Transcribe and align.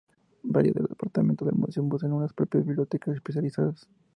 Varios 0.41 0.73
de 0.73 0.81
los 0.81 0.89
departamentos 0.89 1.45
del 1.47 1.57
museo 1.59 1.87
poseen 1.87 2.11
sus 2.17 2.33
propias 2.33 2.65
bibliotecas 2.65 3.13
especializadas. 3.13 3.87